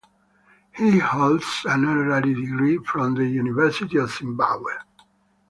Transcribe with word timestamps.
He 0.77 0.97
holds 0.97 1.61
an 1.65 1.85
Honorary 1.85 2.33
degree 2.33 2.79
from 2.79 3.13
the 3.13 3.27
University 3.27 3.99
of 3.99 4.09
Zimbabwe. 4.09 4.73